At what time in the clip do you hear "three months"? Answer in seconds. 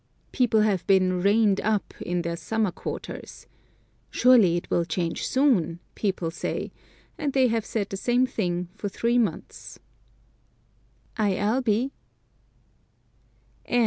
8.89-9.77